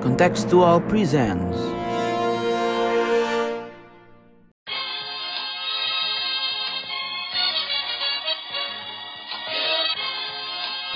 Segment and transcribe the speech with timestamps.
[0.00, 1.78] Contextual presents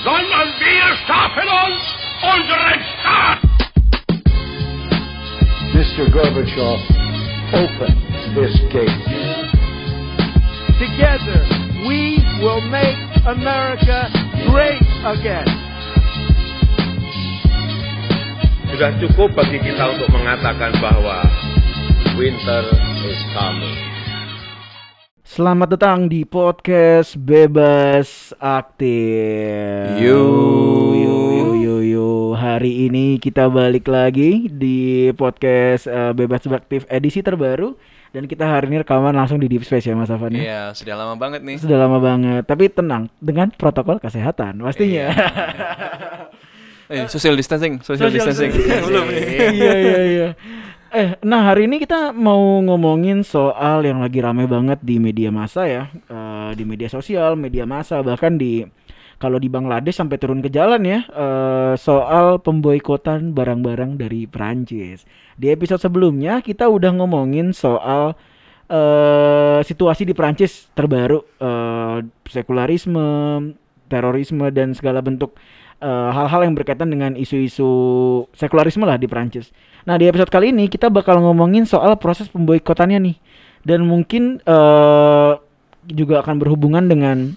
[0.05, 1.83] sondern wir schaffen uns
[2.23, 3.39] unseren Staat.
[5.75, 6.11] Mr.
[6.11, 6.81] Gorbachev,
[7.53, 7.93] open
[8.35, 9.03] this gate.
[10.79, 11.45] Together,
[11.87, 12.97] we will make
[13.27, 14.11] America
[14.47, 15.62] great again.
[18.73, 21.29] Sudah cukup bagi kita untuk mengatakan bahwa
[22.17, 22.65] winter
[23.05, 23.77] is coming.
[25.29, 30.01] Selamat datang di podcast Bebas Aktif.
[30.01, 30.25] Yo.
[30.97, 32.09] yo yo yo yo.
[32.33, 37.77] Hari ini kita balik lagi di podcast eh, Bebas Aktif edisi terbaru
[38.17, 40.41] dan kita hari ini rekaman langsung di Deep Space ya Mas Afan ya.
[40.41, 41.61] Iya, sudah lama banget nih.
[41.61, 45.13] Sudah lama banget, tapi tenang dengan protokol kesehatan pastinya.
[46.93, 48.53] Eh, social distancing, social, distancing.
[48.89, 49.25] Belum nih.
[49.57, 50.29] iya iya iya.
[50.93, 55.65] Eh, nah hari ini kita mau ngomongin soal yang lagi rame banget di media massa
[55.65, 58.61] ya, Eh, di media sosial, media massa bahkan di
[59.17, 65.09] kalau di Bangladesh sampai turun ke jalan ya, eh, soal pemboikotan barang-barang dari Prancis.
[65.41, 68.13] Di episode sebelumnya kita udah ngomongin soal
[68.73, 71.99] eh situasi di Prancis terbaru, eh,
[72.29, 73.09] sekularisme,
[73.89, 75.37] terorisme dan segala bentuk
[75.83, 77.67] eh, hal-hal yang berkaitan dengan isu-isu
[78.39, 79.51] sekularisme lah di Prancis.
[79.83, 83.17] Nah di episode kali ini kita bakal ngomongin soal proses pemboikotannya nih
[83.67, 85.33] dan mungkin eh
[85.91, 87.35] juga akan berhubungan dengan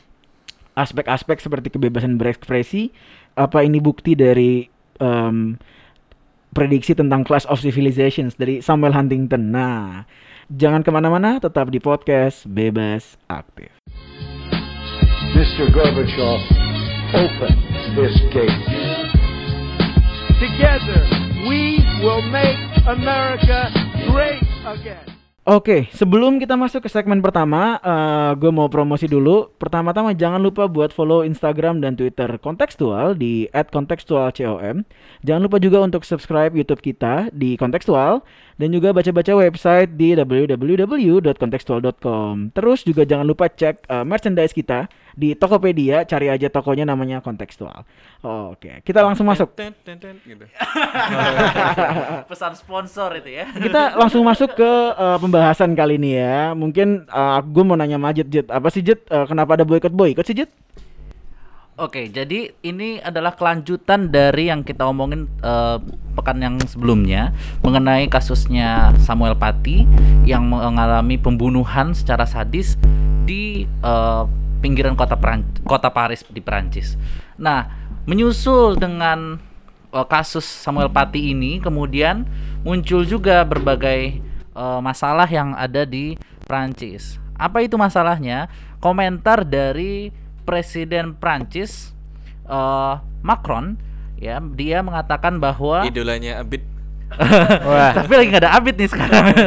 [0.77, 2.93] aspek-aspek seperti kebebasan berekspresi.
[3.35, 4.67] Apa ini bukti dari
[5.01, 5.57] em,
[6.55, 9.51] prediksi tentang Clash of Civilizations dari Samuel Huntington.
[9.51, 10.07] Nah,
[10.51, 13.71] jangan ke mana-mana, tetap di podcast Bebas Aktif.
[15.35, 15.67] Mr.
[15.75, 16.39] Gorbachev,
[17.11, 18.49] open this gate.
[20.41, 21.05] Together,
[21.45, 22.57] we will make
[22.89, 23.69] America
[24.09, 25.05] great again.
[25.45, 27.77] Oke, sebelum kita masuk ke segmen pertama,
[28.33, 29.53] gue mau promosi dulu.
[29.61, 34.81] Pertama-tama jangan lupa buat follow Instagram dan Twitter kontekstual di @kontekstualcom.
[35.21, 42.55] Jangan lupa juga untuk subscribe YouTube kita di kontekstual dan juga baca-baca website di www.kontekstual.com.
[42.55, 47.87] Terus juga jangan lupa cek eh, merchandise kita di Tokopedia, cari aja tokonya namanya kontekstual.
[48.23, 49.55] Oke, kita langsung masuk.
[49.55, 50.45] Ten, ten, ten, gitu.
[52.31, 53.47] pesan sponsor itu ya.
[53.47, 56.55] Kita langsung masuk ke eh, pembahasan kali ini ya.
[56.55, 57.07] Mungkin
[57.51, 58.47] gue mau nanya Majid, Jid.
[58.51, 58.99] Apa sih Jid?
[59.07, 60.49] Eh, kenapa ada boykot boykot sih Jid?
[61.75, 65.77] Oke, jadi ini adalah kelanjutan dari yang kita omongin eh,
[66.15, 67.35] pekan yang sebelumnya
[67.67, 69.83] mengenai kasusnya Samuel Paty
[70.23, 72.79] yang mengalami pembunuhan secara sadis
[73.27, 74.23] di eh,
[74.63, 75.19] pinggiran kota
[75.67, 76.95] kota Paris di Perancis.
[77.35, 77.67] Nah,
[78.07, 79.35] menyusul dengan
[79.91, 82.23] eh, kasus Samuel Paty ini kemudian
[82.63, 84.23] muncul juga berbagai
[84.55, 86.15] eh, masalah yang ada di
[86.47, 87.19] Prancis.
[87.35, 88.47] Apa itu masalahnya?
[88.79, 91.91] Komentar dari Presiden Prancis
[92.45, 92.95] eh,
[93.25, 93.81] Macron
[94.21, 96.63] ya, dia mengatakan bahwa Idolanya Abid.
[97.95, 99.25] tapi lagi nggak ada Abid nih sekarang.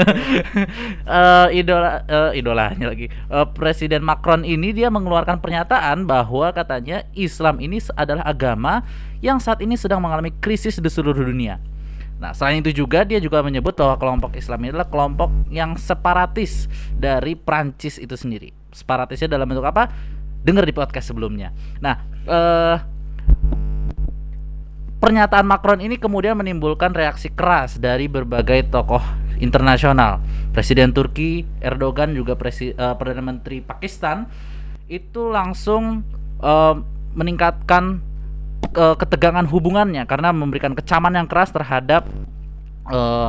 [1.09, 3.09] Eh, idola eh, idolanya lagi.
[3.09, 8.85] Eh, Presiden Macron ini dia mengeluarkan pernyataan bahwa katanya Islam ini adalah agama
[9.25, 11.57] yang saat ini sedang mengalami krisis di seluruh dunia.
[12.21, 16.69] Nah, selain itu juga dia juga menyebut bahwa kelompok Islam ini adalah kelompok yang separatis
[16.93, 18.53] dari Prancis itu sendiri.
[18.69, 19.89] Separatisnya dalam bentuk apa?
[20.49, 21.53] Dengar di podcast sebelumnya.
[21.85, 22.77] Nah, eh
[24.99, 28.99] Pernyataan Macron ini kemudian menimbulkan reaksi keras dari berbagai tokoh
[29.39, 30.19] internasional.
[30.51, 34.27] Presiden Turki Erdogan juga presi, eh, Perdana Menteri Pakistan
[34.91, 36.03] itu langsung
[36.43, 36.75] eh,
[37.15, 38.03] meningkatkan
[38.75, 42.03] eh, ketegangan hubungannya karena memberikan kecaman yang keras terhadap
[42.91, 43.29] eh,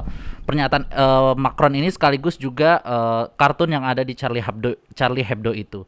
[0.50, 5.54] pernyataan eh, Macron ini sekaligus juga eh, kartun yang ada di Charlie Hebdo Charlie Hebdo
[5.54, 5.86] itu.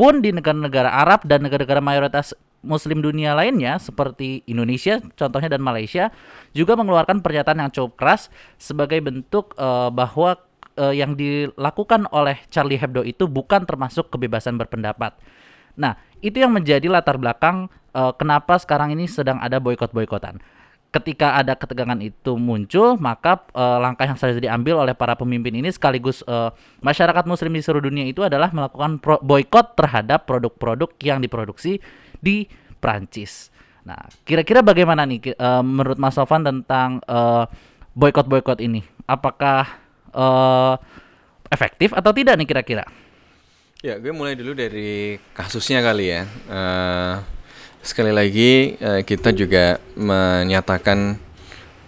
[0.00, 2.32] Pun di negara-negara Arab dan negara-negara mayoritas
[2.64, 6.08] Muslim dunia lainnya seperti Indonesia contohnya dan Malaysia
[6.56, 10.40] juga mengeluarkan pernyataan yang cukup keras sebagai bentuk eh, bahwa
[10.80, 15.20] eh, yang dilakukan oleh Charlie Hebdo itu bukan termasuk kebebasan berpendapat.
[15.76, 20.40] Nah, itu yang menjadi latar belakang eh, kenapa sekarang ini sedang ada boykot-boykotan.
[20.90, 25.70] Ketika ada ketegangan itu muncul, maka eh, langkah yang sudah diambil oleh para pemimpin ini
[25.70, 26.50] sekaligus eh,
[26.82, 31.78] masyarakat muslim di seluruh dunia itu adalah melakukan boykot terhadap produk-produk yang diproduksi
[32.18, 32.50] di
[32.82, 33.54] Prancis.
[33.86, 37.44] Nah, kira-kira bagaimana nih eh, menurut Mas Sofan tentang eh,
[37.94, 38.82] boykot-boykot ini?
[39.06, 39.70] Apakah
[40.10, 40.74] eh,
[41.54, 42.82] efektif atau tidak nih kira-kira?
[43.80, 46.22] Ya, gue mulai dulu dari kasusnya kali ya.
[46.50, 47.14] Eh,
[47.80, 51.16] sekali lagi eh, kita juga menyatakan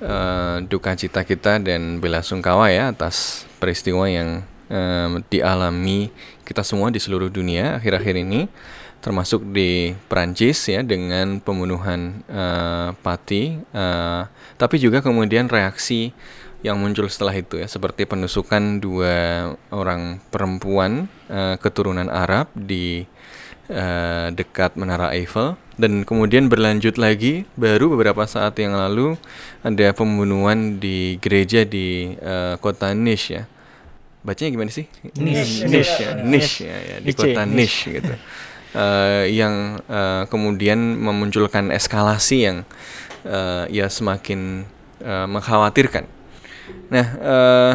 [0.01, 4.41] eh, duka cita kita dan bela sungkawa ya atas peristiwa yang
[4.73, 6.09] em, dialami
[6.49, 8.49] kita semua di seluruh dunia akhir-akhir ini
[9.03, 14.23] termasuk di Prancis ya dengan pembunuhan eh, Pati eh,
[14.57, 16.15] tapi juga kemudian reaksi
[16.63, 23.05] yang muncul setelah itu ya seperti penusukan dua orang perempuan eh, keturunan Arab di
[23.73, 25.57] eh, dekat Menara Eiffel.
[25.81, 29.17] Dan kemudian berlanjut lagi baru beberapa saat yang lalu
[29.65, 33.49] ada pembunuhan di gereja di eh, kota Nice ya.
[34.23, 34.87] Bacanya gimana sih?
[35.19, 35.67] Nice.
[35.67, 36.63] Nice ya Nice.
[36.63, 37.89] Ya, ya, di kota Nice.
[37.89, 38.15] Gitu.
[38.77, 42.59] Eh, yang eh, kemudian memunculkan eskalasi yang
[43.25, 44.69] eh, ya semakin
[45.03, 46.05] eh, mengkhawatirkan.
[46.93, 47.73] Nah, eh,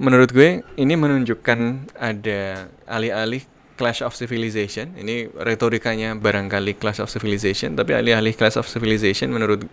[0.00, 4.94] menurut gue ini menunjukkan ada alih-alih Clash of Civilization.
[4.94, 9.66] Ini retorikanya barangkali Clash of Civilization, tapi alih-alih Clash of Civilization menurut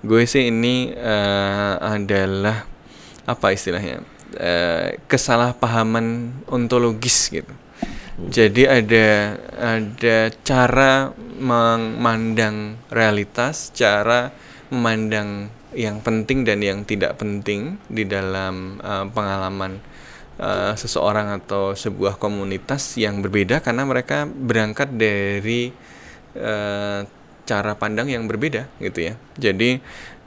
[0.00, 2.66] gue sih ini eh, adalah
[3.28, 4.02] apa istilahnya?
[4.38, 7.50] Eh, kesalahpahaman ontologis gitu.
[8.20, 11.08] Jadi ada ada cara
[11.40, 14.28] memandang realitas, cara
[14.68, 19.80] memandang yang penting dan yang tidak penting di dalam uh, pengalaman
[20.40, 25.70] uh, seseorang atau sebuah komunitas yang berbeda karena mereka berangkat dari
[26.34, 27.04] uh,
[27.44, 29.14] cara pandang yang berbeda gitu ya.
[29.36, 29.78] Jadi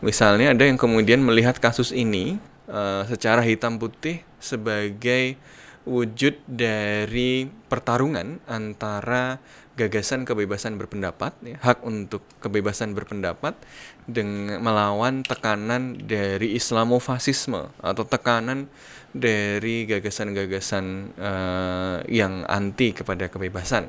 [0.05, 2.37] misalnya ada yang kemudian melihat kasus ini
[2.69, 5.35] uh, secara hitam putih sebagai
[5.83, 9.43] wujud dari pertarungan antara
[9.73, 13.57] gagasan kebebasan berpendapat, ya, hak untuk kebebasan berpendapat,
[14.05, 18.67] dengan melawan tekanan dari Islamofasisme atau tekanan
[19.13, 20.85] dari gagasan-gagasan
[21.15, 23.87] eh, yang anti kepada kebebasan.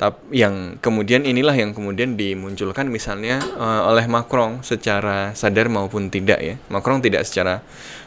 [0.00, 6.40] Tap- yang kemudian inilah yang kemudian dimunculkan misalnya eh, oleh Macron secara sadar maupun tidak
[6.40, 6.54] ya.
[6.72, 7.60] Macron tidak secara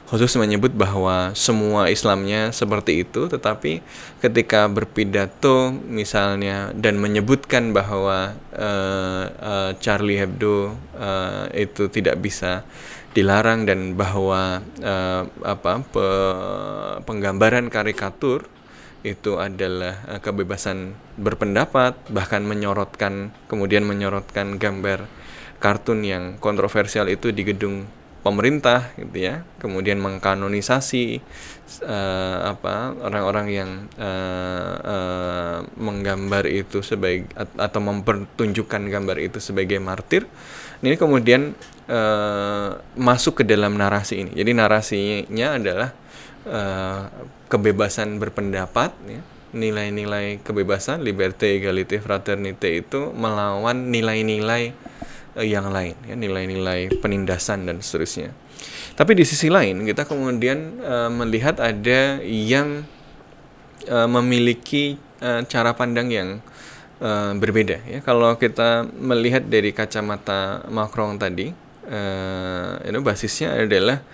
[0.08, 3.80] khusus menyebut bahwa semua Islamnya seperti itu, tetapi
[4.20, 12.68] ketika berpidato misalnya dan menyebutkan bahwa eh, eh, Charlie Hebdo eh, itu tidak bisa
[13.16, 18.50] dilarang dan bahwa eh, apa pe- penggambaran karikatur
[19.04, 25.12] itu adalah kebebasan berpendapat bahkan menyorotkan kemudian menyorotkan gambar
[25.60, 27.84] kartun yang kontroversial itu di gedung
[28.24, 29.44] pemerintah gitu ya.
[29.60, 31.04] Kemudian mengkanonisasi
[31.84, 39.78] eh, apa orang-orang yang eh, eh, menggambar itu sebagai at- atau mempertunjukkan gambar itu sebagai
[39.84, 40.26] martir
[40.84, 41.56] ini kemudian
[41.88, 44.32] eh, masuk ke dalam narasi ini.
[44.36, 45.90] Jadi narasinya adalah
[46.48, 47.02] eh,
[47.48, 49.22] kebebasan berpendapat ya.
[49.54, 54.74] Nilai-nilai kebebasan liberté égalité fraternité itu melawan nilai-nilai
[55.42, 58.30] yang lain ya nilai-nilai penindasan dan seterusnya.
[58.94, 62.86] Tapi di sisi lain kita kemudian eh, melihat ada yang
[63.90, 66.30] eh, memiliki eh, cara pandang yang
[67.02, 68.00] eh, berbeda ya.
[68.06, 71.50] Kalau kita melihat dari kacamata Macron tadi
[71.90, 74.06] eh, itu basisnya adalah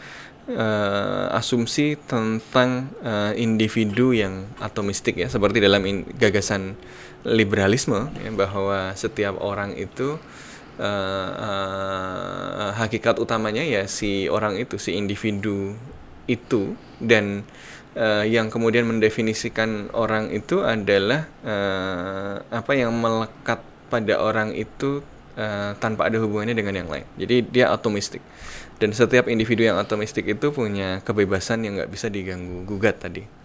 [0.47, 5.27] eh, asumsi tentang eh, individu yang atomistik ya.
[5.27, 5.83] Seperti dalam
[6.15, 6.79] gagasan
[7.27, 10.15] liberalisme ya, bahwa setiap orang itu
[10.79, 15.75] eh, hakikat utamanya ya si orang itu si individu
[16.25, 17.43] itu dan
[17.97, 23.59] eh, yang kemudian mendefinisikan orang itu adalah eh, apa yang melekat
[23.89, 25.01] pada orang itu
[25.35, 27.05] eh, tanpa ada hubungannya dengan yang lain.
[27.17, 28.21] Jadi dia atomistik.
[28.79, 33.38] Dan setiap individu yang atomistik itu punya kebebasan yang nggak bisa diganggu gugat tadi.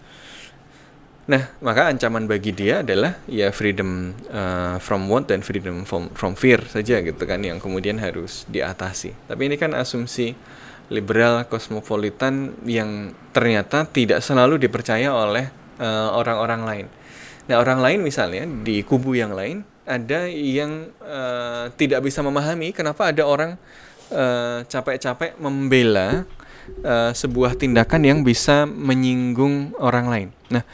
[1.24, 6.36] Nah, maka ancaman bagi dia adalah ya freedom uh, from want dan freedom from, from
[6.36, 9.16] fear saja gitu kan yang kemudian harus diatasi.
[9.24, 10.36] Tapi ini kan asumsi
[10.92, 15.48] liberal kosmopolitan yang ternyata tidak selalu dipercaya oleh
[15.80, 16.86] uh, orang-orang lain.
[17.48, 23.12] Nah, orang lain misalnya di kubu yang lain ada yang uh, tidak bisa memahami kenapa
[23.12, 23.56] ada orang
[24.12, 26.24] uh, capek-capek membela
[26.84, 30.28] uh, sebuah tindakan yang bisa menyinggung orang lain.
[30.52, 30.64] Nah,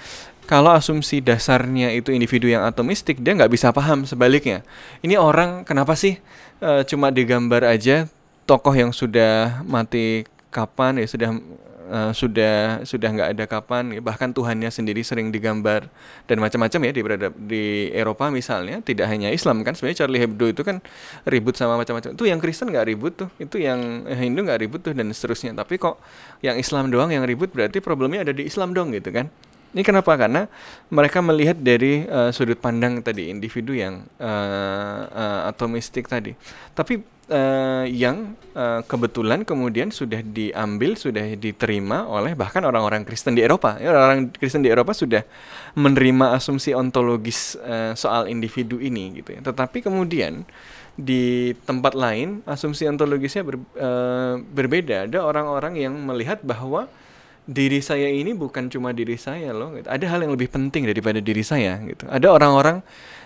[0.51, 4.67] kalau asumsi dasarnya itu individu yang atomistik, dia nggak bisa paham sebaliknya.
[4.99, 6.19] Ini orang kenapa sih
[6.59, 8.11] eh, cuma digambar aja
[8.51, 11.31] tokoh yang sudah mati kapan ya sudah
[11.87, 15.87] eh, sudah sudah nggak ada kapan bahkan Tuhannya sendiri sering digambar
[16.27, 20.51] dan macam-macam ya di berada di Eropa misalnya tidak hanya Islam kan sebenarnya Charlie Hebdo
[20.51, 20.83] itu kan
[21.31, 22.19] ribut sama macam-macam.
[22.19, 25.55] Itu yang Kristen nggak ribut tuh itu yang Hindu nggak ribut tuh dan seterusnya.
[25.55, 26.03] Tapi kok
[26.43, 29.31] yang Islam doang yang ribut berarti problemnya ada di Islam dong gitu kan
[29.71, 30.19] Ini kenapa?
[30.19, 30.51] Karena
[30.91, 36.35] mereka melihat dari uh, sudut pandang tadi individu yang uh, uh, atomistik tadi.
[36.75, 36.99] Tapi
[37.31, 43.79] uh, yang uh, kebetulan kemudian sudah diambil, sudah diterima oleh bahkan orang-orang Kristen di Eropa.
[43.79, 45.23] Ya, orang Kristen di Eropa sudah
[45.79, 49.41] menerima asumsi ontologis uh, soal individu ini gitu ya.
[49.41, 50.43] Tetapi kemudian
[50.99, 55.07] di tempat lain asumsi ontologisnya ber, uh, berbeda.
[55.07, 56.91] Ada orang-orang yang melihat bahwa
[57.51, 59.75] diri saya ini bukan cuma diri saya loh.
[59.75, 59.91] Gitu.
[59.91, 62.07] Ada hal yang lebih penting daripada diri saya gitu.
[62.07, 62.79] Ada orang-orang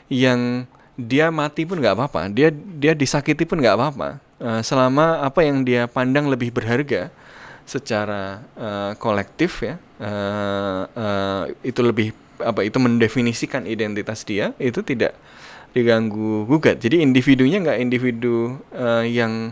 [0.09, 0.65] yang
[0.97, 4.09] dia mati pun nggak apa-apa, dia dia disakiti pun nggak apa-apa.
[4.41, 7.13] Uh, selama apa yang dia pandang lebih berharga
[7.69, 15.15] secara uh, kolektif ya, uh, uh, itu lebih apa itu mendefinisikan identitas dia itu tidak
[15.75, 16.79] diganggu gugat.
[16.79, 19.51] Jadi individunya nggak individu uh, yang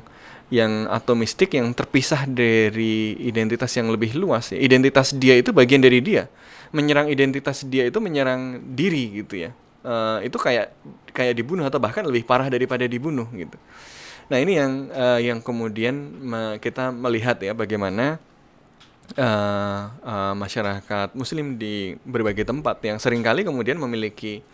[0.52, 4.52] yang atomistik yang terpisah dari identitas yang lebih luas.
[4.52, 6.28] Identitas dia itu bagian dari dia.
[6.76, 9.56] Menyerang identitas dia itu menyerang diri gitu ya.
[9.82, 10.76] Uh, itu kayak
[11.16, 13.56] kayak dibunuh atau bahkan lebih parah daripada dibunuh gitu.
[14.28, 16.21] Nah ini yang uh, yang kemudian
[16.61, 18.21] kita melihat ya bagaimana
[19.16, 24.44] uh, uh, masyarakat Muslim di berbagai tempat yang sering kali kemudian memiliki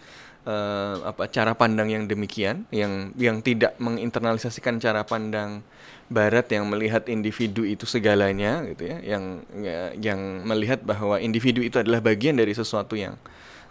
[0.48, 5.60] uh, apa cara pandang yang demikian yang yang tidak menginternalisasikan cara pandang
[6.08, 11.76] barat yang melihat individu itu segalanya gitu ya yang ya, yang melihat bahwa individu itu
[11.76, 13.20] adalah bagian dari sesuatu yang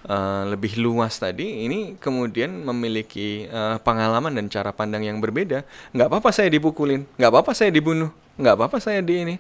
[0.06, 5.66] uh, lebih luas tadi ini kemudian memiliki uh, pengalaman dan cara pandang yang berbeda.
[5.98, 9.36] Nggak apa-apa saya dipukulin nggak apa-apa saya dibunuh nggak apa-apa saya di ini.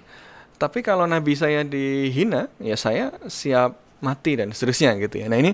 [0.57, 5.29] Tapi kalau nabi saya dihina ya saya siap mati dan seterusnya gitu ya.
[5.29, 5.53] Nah ini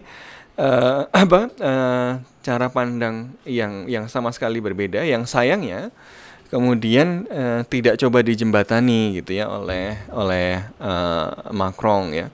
[0.57, 2.11] uh, apa uh,
[2.43, 5.01] cara pandang yang yang sama sekali berbeda.
[5.01, 5.89] Yang sayangnya
[6.53, 12.27] kemudian uh, tidak coba dijembatani gitu ya oleh oleh uh, Macron ya.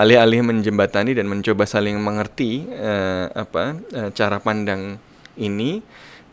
[0.00, 4.96] Alih-alih menjembatani dan mencoba saling mengerti uh, apa uh, cara pandang
[5.36, 5.84] ini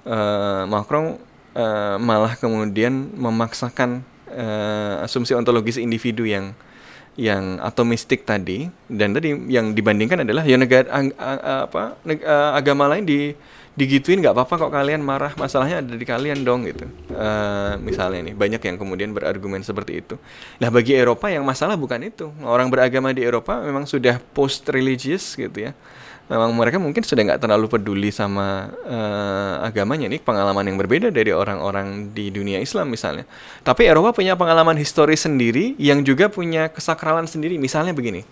[0.08, 1.20] uh, Macron
[1.58, 6.56] uh, malah kemudian memaksakan uh, asumsi ontologis individu yang
[7.18, 12.22] yang atomistik tadi dan tadi yang dibandingkan adalah ya negara ag, ag, apa neg,
[12.54, 13.34] agama lain di
[13.78, 16.90] digituin nggak apa-apa kok kalian marah masalahnya ada di kalian dong gitu.
[17.14, 20.16] Uh, misalnya nih banyak yang kemudian berargumen seperti itu.
[20.58, 22.30] Nah bagi Eropa yang masalah bukan itu.
[22.42, 25.78] Orang beragama di Eropa memang sudah post religious gitu ya
[26.28, 31.32] memang mereka mungkin sudah nggak terlalu peduli sama uh, agamanya ini pengalaman yang berbeda dari
[31.32, 33.24] orang-orang di dunia Islam misalnya.
[33.64, 37.56] Tapi Eropa punya pengalaman historis sendiri yang juga punya kesakralan sendiri.
[37.56, 38.28] Misalnya begini,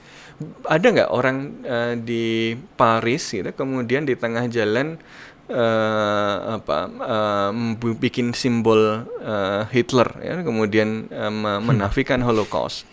[0.67, 4.99] ada nggak orang uh, di Paris gitu kemudian di tengah jalan
[5.49, 7.51] uh, apa uh,
[7.95, 11.31] bikin simbol uh, Hitler ya kemudian uh,
[11.69, 12.83] menafikan Holocaust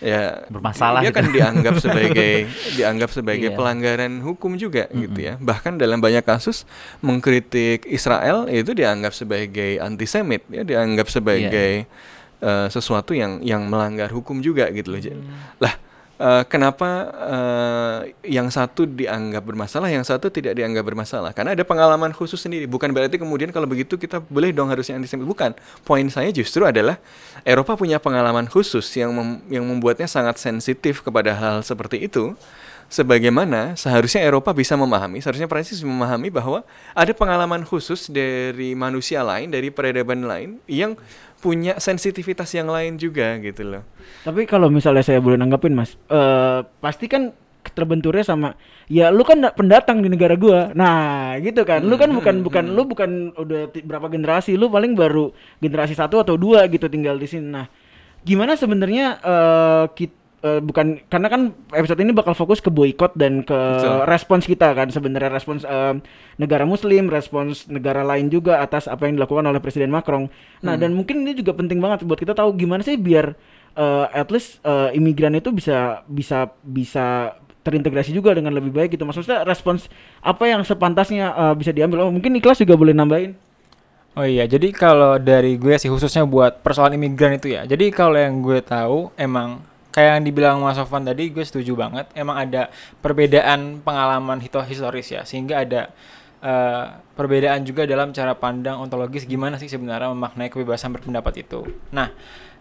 [0.00, 3.56] ya bermasalah dia kan dianggap sebagai dianggap sebagai yeah.
[3.56, 5.02] pelanggaran hukum juga mm -hmm.
[5.04, 6.64] gitu ya bahkan dalam banyak kasus
[7.04, 12.66] mengkritik Israel itu dianggap sebagai antisemit ya dianggap sebagai yeah.
[12.66, 15.60] uh, sesuatu yang yang melanggar hukum juga gitu loh mm.
[15.60, 15.76] lah
[16.20, 21.32] uh, kenapa uh, yang satu dianggap bermasalah, yang satu tidak dianggap bermasalah?
[21.32, 22.68] Karena ada pengalaman khusus sendiri.
[22.68, 25.24] Bukan berarti kemudian kalau begitu kita boleh dong harusnya antisemit.
[25.24, 25.56] Bukan.
[25.82, 27.00] Poin saya justru adalah
[27.42, 32.36] Eropa punya pengalaman khusus yang mem yang membuatnya sangat sensitif kepada hal seperti itu
[32.90, 39.48] sebagaimana seharusnya Eropa bisa memahami, seharusnya Prancis memahami bahwa ada pengalaman khusus dari manusia lain,
[39.48, 40.98] dari peradaban lain yang
[41.40, 43.82] punya sensitivitas yang lain juga gitu loh.
[44.22, 48.56] Tapi kalau misalnya saya boleh nanggapin Mas, uh, pasti kan terbenturnya sama
[48.88, 50.72] ya lu kan pendatang di negara gua.
[50.76, 51.80] Nah, gitu kan.
[51.80, 52.74] Lu kan bukan hmm, bukan hmm.
[52.76, 55.32] lu bukan udah berapa generasi, lu paling baru
[55.64, 57.48] generasi satu atau dua gitu tinggal di sini.
[57.48, 57.66] Nah,
[58.20, 63.44] gimana sebenarnya uh, kita uh, bukan karena kan episode ini bakal fokus ke boykot dan
[63.44, 64.08] ke Betul.
[64.08, 65.96] respons kita kan sebenarnya respons uh,
[66.40, 70.28] negara muslim, respons negara lain juga atas apa yang dilakukan oleh Presiden Macron.
[70.64, 70.80] Nah, hmm.
[70.80, 73.36] dan mungkin ini juga penting banget buat kita tahu gimana sih biar
[73.76, 79.04] uh, at least uh, imigran itu bisa bisa bisa terintegrasi juga dengan lebih baik gitu.
[79.04, 79.86] Maksudnya respons
[80.24, 82.08] apa yang sepantasnya uh, bisa diambil.
[82.08, 83.36] Oh, mungkin Niklas juga boleh nambahin.
[84.18, 87.62] Oh iya, jadi kalau dari gue sih khususnya buat persoalan imigran itu ya.
[87.62, 92.06] Jadi kalau yang gue tahu emang kayak yang dibilang Mas Sofan tadi gue setuju banget.
[92.14, 92.70] Emang ada
[93.02, 95.22] perbedaan pengalaman historis ya.
[95.26, 95.90] Sehingga ada
[96.42, 101.66] uh, perbedaan juga dalam cara pandang ontologis gimana sih sebenarnya memaknai kebebasan berpendapat itu.
[101.92, 102.10] Nah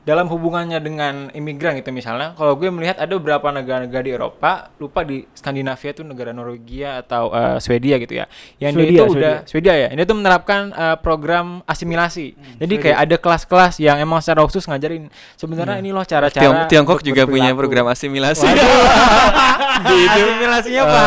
[0.04, 5.04] dalam hubungannya dengan imigran gitu misalnya kalau gue melihat ada beberapa negara-negara di Eropa lupa
[5.04, 8.26] di Skandinavia itu negara Norwegia atau eh, Swedia gitu ya
[8.58, 9.74] yang dia Swedia, itu udah Swedia.
[9.76, 12.36] Ya ini tuh menerapkan eh, program asimilasi.
[12.60, 15.08] Jadi kayak ada kelas-kelas yang emang secara khusus ngajarin.
[15.40, 17.60] Sebenarnya ini loh cara-cara Tiong- Tiongkok juga punya berperilaku.
[17.60, 18.48] program asimilasi.
[19.80, 21.04] asimilasinya apa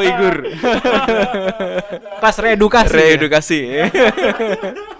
[0.00, 0.36] Uighur.
[2.20, 3.58] kelas reedukasi.
[3.72, 3.86] Ya?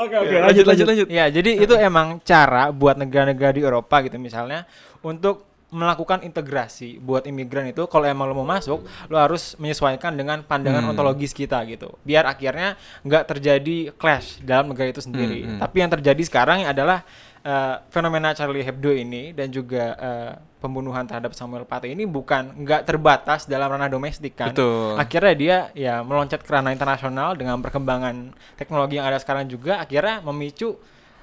[0.00, 1.06] Oke oke lanjut lanjut lanjut.
[1.08, 4.64] Ya, jadi itu emang cara buat negara-negara di Eropa gitu misalnya
[5.00, 10.42] untuk melakukan integrasi buat imigran itu kalau emang lo mau masuk lo harus menyesuaikan dengan
[10.42, 10.90] pandangan Hmm.
[10.90, 12.74] ontologis kita gitu biar akhirnya
[13.06, 15.60] nggak terjadi clash dalam negara itu sendiri Hmm, hmm.
[15.62, 17.06] tapi yang terjadi sekarang adalah
[17.44, 22.84] eh, fenomena Charlie Hebdo ini dan juga eh, pembunuhan terhadap Samuel Paty ini bukan nggak
[22.84, 25.00] terbatas dalam ranah domestik kan Betul.
[25.00, 30.20] akhirnya dia ya meloncat ke ranah internasional dengan perkembangan teknologi yang ada sekarang juga akhirnya
[30.20, 30.76] memicu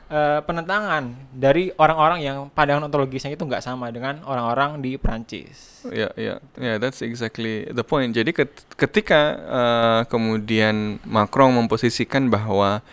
[0.10, 5.86] eh, penentangan dari orang-orang yang pandangan ontologisnya itu nggak sama dengan orang-orang di Prancis.
[5.88, 8.12] Ya, ya, ya, that's exactly the point.
[8.12, 12.84] Jadi ket- ketika uh, kemudian Macron memposisikan bahwa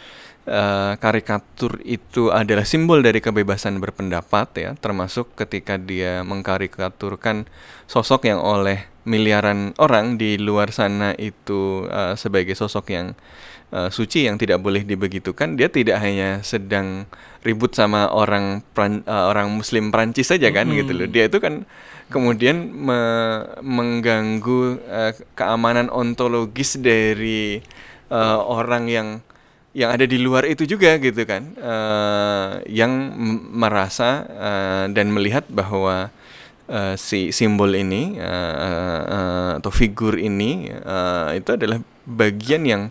[0.49, 7.49] uh, karikatur itu adalah simbol dari kebebasan berpendapat, ya, termasuk ketika dia mengkarikaturkan
[7.85, 13.07] sosok yang oleh miliaran orang di luar sana itu uh, sebagai sosok yang
[13.69, 17.05] uh, suci yang tidak boleh dibegitukan, dia tidak hanya sedang
[17.45, 21.05] ribut sama orang Pran- uh, orang Muslim Prancis saja kan gitu loh.
[21.05, 21.69] Dia itu kan
[22.09, 27.61] kemudian me- mengganggu uh, keamanan ontologis dari
[28.09, 29.09] uh, orang yang
[29.75, 32.95] yang ada di luar itu juga gitu kan, uh, yang
[33.51, 36.15] merasa uh, dan melihat bahwa
[36.71, 42.83] uh, si simbol ini uh, uh, uh, atau figur ini uh, itu adalah bagian yang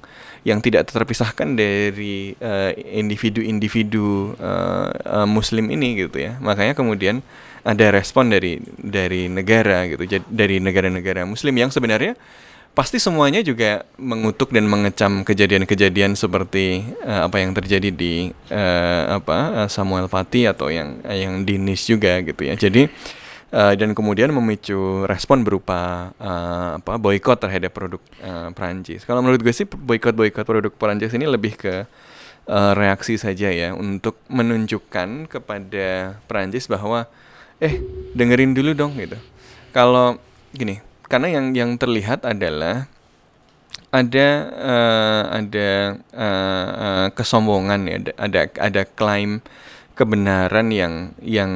[0.44, 4.92] yang tidak terpisahkan dari uh, individu-individu uh,
[5.24, 6.36] uh, Muslim ini gitu ya.
[6.44, 7.24] Makanya kemudian
[7.64, 12.20] ada respon dari dari negara gitu, dari negara-negara Muslim yang sebenarnya
[12.74, 19.66] pasti semuanya juga mengutuk dan mengecam kejadian-kejadian seperti eh, apa yang terjadi di eh, apa
[19.66, 22.58] eh, Samuel Paty atau yang yang di Nice juga gitu ya.
[22.58, 22.90] Jadi
[23.54, 29.06] eh, dan kemudian memicu respon berupa eh, apa boykot terhadap produk eh, Prancis.
[29.06, 31.86] Kalau menurut gue sih boykot boykot produk Prancis ini lebih ke
[32.50, 37.06] eh, reaksi saja ya untuk menunjukkan kepada Prancis bahwa
[37.62, 37.78] eh
[38.18, 39.16] dengerin dulu dong gitu.
[39.70, 40.18] Kalau
[40.54, 42.88] gini, karena yang yang terlihat adalah
[43.94, 49.46] ada eh, ada eh, eh, kesombongan ya, ada ada klaim
[49.94, 51.52] kebenaran yang yang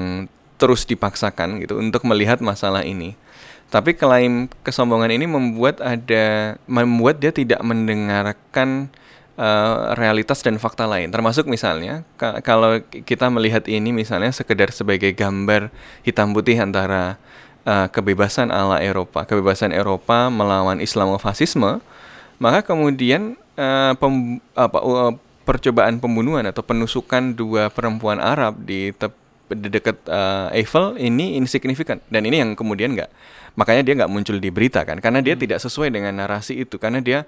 [0.61, 3.17] terus dipaksakan gitu untuk melihat masalah ini.
[3.67, 8.93] Tapi klaim kesombongan ini membuat ada membuat dia tidak mendengarkan
[9.37, 11.09] eh, realitas dan fakta lain.
[11.09, 15.73] Termasuk misalnya ka- kalau kita melihat ini misalnya sekedar sebagai gambar
[16.05, 17.17] hitam putih antara
[17.67, 21.83] eh, kebebasan ala Eropa, kebebasan Eropa melawan Islamofasisme,
[22.39, 25.13] maka kemudian eh, pem- apa, uh,
[25.47, 29.15] percobaan pembunuhan atau penusukan dua perempuan Arab di tep-
[29.47, 33.07] di dekat eh, Eiffel ini insignifikan dan ini yang kemudian nggak
[33.55, 36.99] makanya dia nggak muncul di berita kan karena dia tidak sesuai dengan narasi itu karena
[36.99, 37.23] dia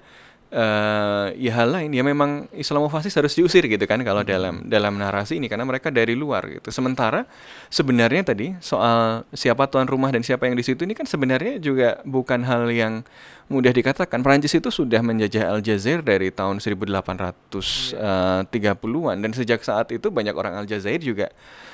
[0.50, 5.38] eh ya hal lain ya memang Islamofasis harus diusir gitu kan kalau dalam dalam narasi
[5.38, 6.74] ini karena mereka dari luar gitu.
[6.74, 7.22] Sementara
[7.70, 12.02] sebenarnya tadi soal siapa tuan rumah dan siapa yang di situ ini kan sebenarnya juga
[12.02, 13.06] bukan hal yang
[13.46, 20.34] mudah dikatakan Prancis itu sudah menjajah Aljazair dari tahun 1830-an dan sejak saat itu banyak
[20.34, 21.30] orang Aljazair juga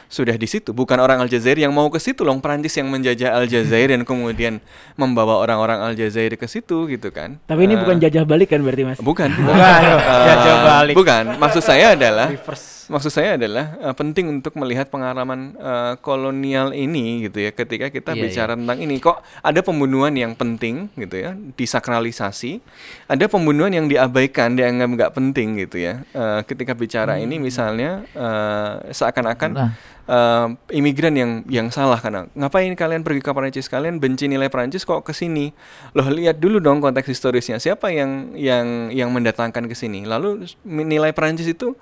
[0.07, 3.91] sudah di situ bukan orang Aljazair yang mau ke situ loh Prancis yang menjajah Aljazair
[3.91, 4.63] dan kemudian
[4.95, 8.87] membawa orang-orang Aljazair ke situ gitu kan Tapi ini Eh, bukan jajah balik kan berarti
[8.87, 8.99] Mas?
[9.03, 10.95] Bukan, Bukan, Eh, jajah balik.
[10.95, 12.76] Bukan, maksud saya adalah Reverse.
[12.87, 17.51] Maksud saya adalah eh, penting untuk melihat pengalaman eh, kolonial ini gitu ya.
[17.51, 22.63] Ketika kita Iya, bicara tentang ini kok ada pembunuhan yang penting gitu ya, disakralisasi.
[23.07, 26.03] Ada pembunuhan yang diabaikan, dianggap nggak penting gitu ya.
[26.11, 29.71] Eh, ketika bicara ini misalnya eh, seakan-akan Nah.
[30.07, 34.85] eh, imigran yang yang salah karena ngapain kalian pergi ke Prancis kalian benci nilai Prancis
[34.85, 35.51] kok ke sini
[35.95, 41.11] loh lihat dulu dong konteks historisnya siapa yang yang yang mendatangkan ke sini lalu nilai
[41.11, 41.75] Prancis itu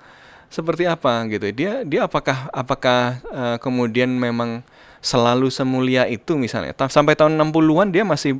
[0.55, 4.63] seperti apa gitu dia dia apakah apakah eh, kemudian memang
[5.03, 8.39] selalu semulia itu misalnya Ta- sampai tahun 60-an dia masih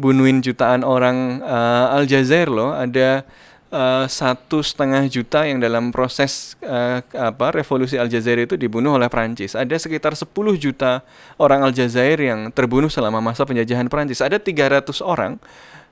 [0.00, 3.28] bunuhin jutaan orang eh, Aljazair loh ada
[3.68, 9.52] eh, satu setengah juta yang dalam proses eh, apa revolusi Aljazair itu dibunuh oleh Prancis.
[9.52, 11.04] Ada sekitar 10 juta
[11.36, 14.24] orang Aljazair yang terbunuh selama masa penjajahan Prancis.
[14.24, 15.36] Ada 300 orang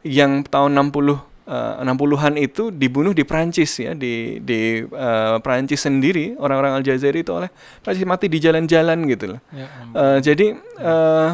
[0.00, 6.36] yang tahun 60 eh, 60-an itu dibunuh di Prancis ya di di eh, Prancis sendiri
[6.36, 7.48] orang-orang Aljazair itu oleh
[7.80, 9.40] Prancis mati di jalan-jalan gitu loh.
[9.50, 11.30] Ya, Eh, jadi eh,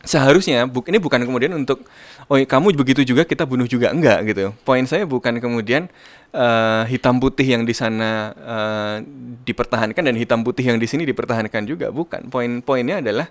[0.00, 1.84] seharusnya bu ini bukan kemudian untuk
[2.24, 4.56] oh kamu begitu juga kita bunuh juga enggak gitu.
[4.64, 5.92] Poin saya bukan kemudian
[6.32, 8.96] eh, hitam putih yang di sana eh,
[9.44, 12.32] dipertahankan dan hitam putih yang di sini dipertahankan juga bukan.
[12.32, 13.28] Poin poinnya adalah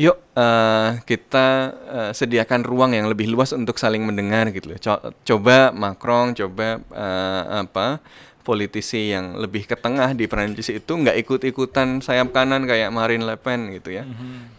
[0.00, 1.46] yuk eh, kita
[1.92, 4.80] eh, sediakan ruang yang lebih luas untuk saling mendengar gitu loh.
[4.80, 8.00] Co- coba Macron, coba eh, apa
[8.40, 13.36] politisi yang lebih ke tengah di Perancis itu nggak ikut-ikutan sayap kanan kayak Marine Le
[13.36, 14.08] Pen gitu ya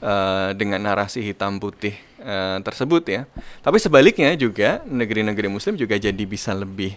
[0.02, 3.22] Eh, dengan narasi hitam putih eh, tersebut ya.
[3.62, 6.94] Tapi sebaliknya juga negeri-negeri Muslim juga jadi bisa lebih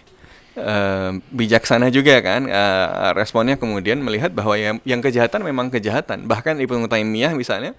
[0.55, 6.53] eh, bijaksana juga kan Eh, responnya kemudian melihat bahwa yang yang kejahatan memang kejahatan bahkan
[6.57, 7.73] Ibnu Taimiyah misalnya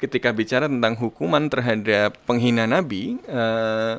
[0.00, 3.94] ketika bicara tentang hukuman terhadap penghina nabi eh,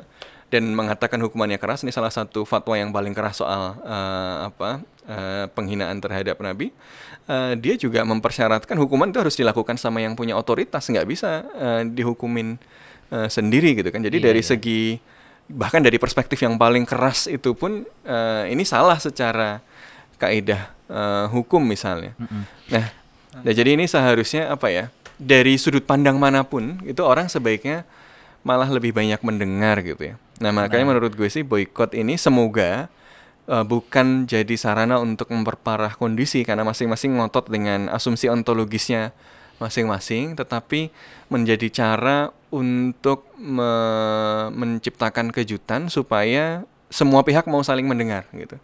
[0.52, 5.46] dan mengatakan hukumannya keras ini salah satu fatwa yang paling keras soal eh, apa eh,
[5.54, 6.74] penghinaan terhadap nabi
[7.32, 11.82] Eh, dia juga mempersyaratkan hukuman itu harus dilakukan sama yang punya otoritas nggak bisa eh,
[11.86, 12.58] dihukumin
[13.14, 14.50] eh, sendiri gitu kan jadi Iya, dari iya.
[14.52, 14.82] segi
[15.46, 19.62] bahkan dari perspektif yang paling keras itu pun eh, ini salah secara
[20.18, 22.18] kaidah eh, hukum misalnya.
[22.74, 22.90] Nah,
[23.46, 24.90] nah, jadi ini seharusnya apa ya?
[25.22, 27.86] Dari sudut pandang mana pun itu orang sebaiknya
[28.42, 30.16] malah lebih banyak mendengar gitu ya.
[30.42, 32.90] Nah, makanya menurut gue sih boykot ini semoga
[33.46, 39.14] eh, bukan jadi sarana untuk memperparah kondisi karena masing-masing ngotot dengan asumsi ontologisnya
[39.62, 40.90] masing-masing, tetapi
[41.30, 48.58] menjadi cara untuk me- menciptakan kejutan supaya semua pihak mau saling mendengar gitu.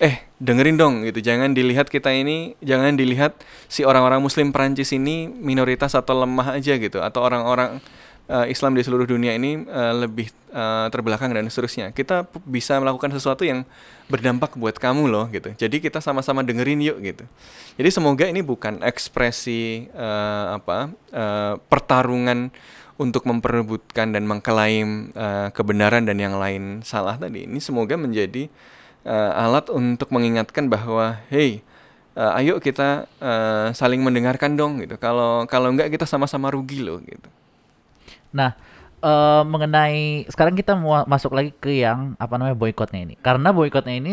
[0.00, 1.20] Eh, dengerin dong gitu.
[1.20, 3.36] Jangan dilihat kita ini, jangan dilihat
[3.68, 7.84] si orang-orang muslim Perancis ini minoritas atau lemah aja gitu atau orang-orang
[8.24, 11.92] eh, Islam di seluruh dunia ini eh, lebih eh, terbelakang dan seterusnya.
[11.92, 13.68] Kita bisa melakukan sesuatu yang
[14.08, 15.52] berdampak buat kamu loh gitu.
[15.52, 17.28] Jadi kita sama-sama dengerin yuk gitu.
[17.76, 22.48] Jadi semoga ini bukan ekspresi eh, apa eh, pertarungan
[22.96, 27.44] untuk memperebutkan dan mengklaim eh, kebenaran dan yang lain salah tadi.
[27.44, 28.48] Ini semoga menjadi
[29.04, 31.62] eh, alat untuk mengingatkan bahwa hey
[32.16, 34.96] eh, ayo kita eh, saling mendengarkan dong gitu.
[35.00, 37.28] Kalau kalau enggak kita sama-sama rugi loh gitu.
[38.34, 38.54] Nah,
[39.02, 43.14] eh, mengenai sekarang kita mau masuk lagi ke yang apa namanya boykotnya ini.
[43.20, 44.12] Karena boykotnya ini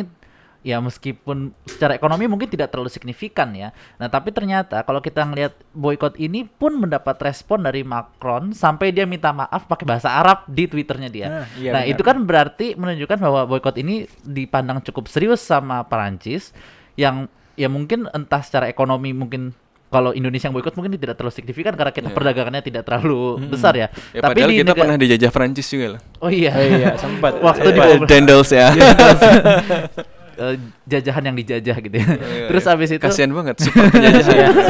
[0.62, 3.72] ya meskipun secara ekonomi mungkin tidak terlalu signifikan ya.
[3.96, 9.08] Nah, tapi ternyata kalau kita ngelihat boykot ini pun mendapat respon dari Macron sampai dia
[9.08, 11.28] minta maaf pakai bahasa Arab di Twitternya dia.
[11.30, 11.94] Nah, iya nah, benar.
[11.96, 16.52] itu kan berarti menunjukkan bahwa boykot ini dipandang cukup serius sama Perancis
[17.00, 19.56] yang ya mungkin entah secara ekonomi mungkin
[19.88, 22.16] kalau Indonesia yang boykot mungkin tidak terlalu signifikan karena kita Iya.
[22.20, 23.88] perdagangannya tidak terlalu besar ya.
[24.12, 26.02] Ya padahal kita pernah dijajah Prancis juga loh.
[26.20, 26.52] Oh iya.
[26.52, 27.40] Oh iya, sempat.
[27.40, 28.68] Waktu di Eh, Dendels ya.
[30.38, 32.08] Eh, jajahan yang dijajah gitu ya.
[32.08, 32.72] Iya, Terus iya.
[32.72, 34.54] habis itu kasihan banget super penjajahan.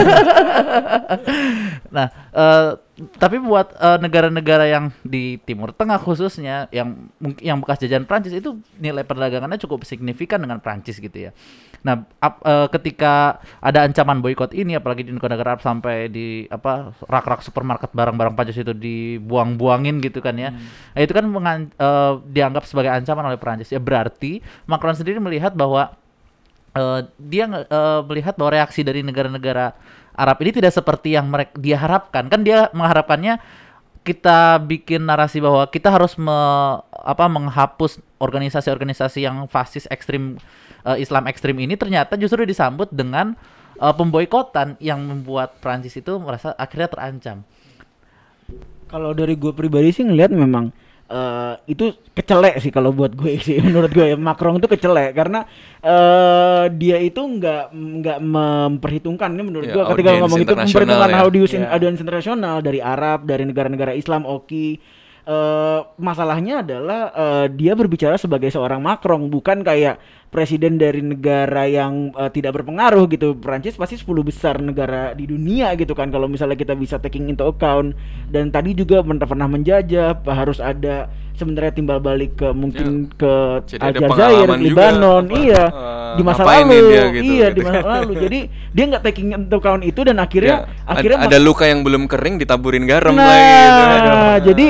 [1.88, 2.72] Nah, eh,
[3.16, 8.36] tapi buat eh, negara-negara yang di Timur Tengah khususnya yang mungkin yang bekas jajahan Prancis
[8.36, 11.32] itu nilai perdagangannya cukup signifikan dengan Prancis gitu ya.
[11.86, 16.92] Nah, ap- eh, ketika ada ancaman boykot ini apalagi di negara-negara Arab sampai di apa
[17.06, 20.52] rak-rak supermarket barang-barang Prancis itu dibuang-buangin gitu kan ya.
[20.92, 23.72] Nah, itu kan mengan- eh, dianggap sebagai ancaman oleh Prancis.
[23.72, 25.96] Ya berarti Macron sendiri melihat bahwa
[26.78, 29.74] eh, dia eh, melihat bahwa reaksi dari negara-negara
[30.18, 32.30] Arab ini tidak seperti yang mereka dia harapkan.
[32.30, 33.42] Kan dia mengharapkannya
[34.06, 40.40] kita bikin narasi bahwa kita harus me- apa menghapus organisasi-organisasi yang fasis ekstrim
[40.88, 43.36] eh, Islam ekstrim ini ternyata justru disambut dengan
[43.82, 47.38] eh, pemboikotan yang membuat Prancis itu merasa akhirnya terancam.
[48.88, 50.72] Kalau dari gue pribadi sih ngelihat memang
[51.08, 55.44] eh, itu kecelek sih kalau buat gue sih menurut gue ya Macron itu kecelek karena
[55.80, 61.18] eh dia itu nggak nggak memperhitungkan ini menurut Ya, gue ketika ngomong itu memperhitungkan ya.
[61.24, 61.68] audiens Ya.
[61.72, 68.48] audiens internasional dari Arab dari negara-negara Islam oke Eh, masalahnya adalah eh, dia berbicara sebagai
[68.48, 73.34] seorang Macron bukan kayak presiden dari negara yang eh, tidak berpengaruh gitu.
[73.40, 77.48] Prancis pasti 10 besar negara di dunia gitu kan kalau misalnya kita bisa taking into
[77.48, 77.96] account
[78.28, 83.34] dan tadi juga men- pernah menjajah harus ada sebenarnya timbal balik ke mungkin ke
[83.70, 87.60] Jadi ada Aljazair, juga, Lebanon, apa, iya eh, di masa lalu, dia gitu, iya di
[87.62, 87.68] gitu.
[87.70, 88.12] masa lalu.
[88.26, 88.40] Jadi
[88.74, 92.42] dia nggak taking into account itu dan akhirnya Ya, akhirnya ada luka yang belum kering
[92.42, 93.84] ditaburin garam nah, lagi gitu.
[94.54, 94.68] jadi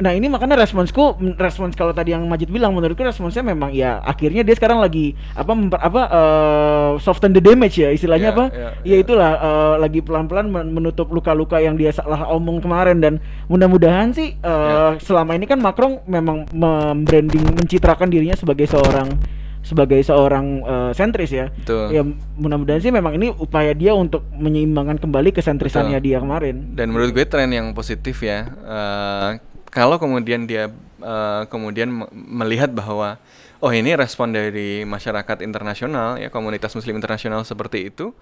[0.00, 4.46] nah ini makanya responsku respons kalau tadi yang Majid bilang menurutku responsnya memang ya akhirnya
[4.46, 5.06] dia sekarang lagi lagi
[5.36, 8.44] apa memper, apa eh, soften the damage ya istilahnya Iya, apa?
[8.48, 13.14] iya, ya itulah eh, lagi pelan-pelan men- menutup luka-luka yang dia salah omong kemarin dan
[13.46, 14.96] mudah-mudahan sih eh, Iya.
[14.98, 19.12] selama ini kan Macron memang membranding mencitrakan dirinya sebagai seorang
[19.60, 21.50] sebagai seorang eh, sentris ya.
[21.52, 21.90] Betul.
[21.90, 22.02] Ya
[22.38, 26.06] mudah-mudahan sih memang ini upaya dia untuk menyeimbangkan kembali kesentrisannya Betul.
[26.06, 26.56] dia kemarin.
[26.72, 29.28] Dan menurut gue tren yang positif ya, eh,
[29.68, 33.18] kalau kemudian dia eh, kemudian me- melihat bahwa
[33.66, 38.14] oh ini respon dari masyarakat internasional ya komunitas Muslim internasional seperti itu,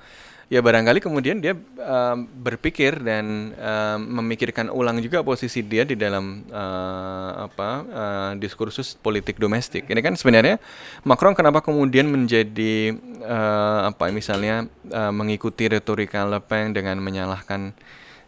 [0.49, 6.49] ya barangkali kemudian dia eh, berpikir dan eh, memikirkan ulang juga posisi dia di dalam
[6.49, 9.85] eh, apa eh, diskursus politik domestik.
[9.85, 10.57] Ini kan sebenarnya
[11.05, 17.77] Macron kenapa kemudian menjadi eh, apa misalnya eh, mengikuti retorika Le Pen dengan menyalahkan